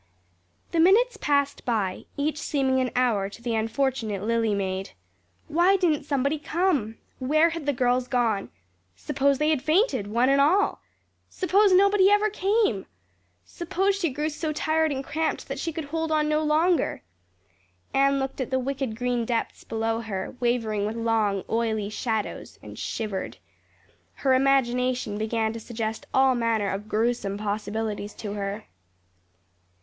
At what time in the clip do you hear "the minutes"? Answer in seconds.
0.71-1.15